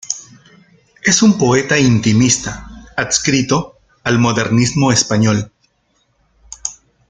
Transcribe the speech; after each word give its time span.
Es 1.03 1.21
un 1.21 1.37
poeta 1.37 1.77
intimista 1.77 2.87
adscrito 2.97 3.77
al 4.03 4.17
Modernismo 4.17 4.91
español. 4.91 5.51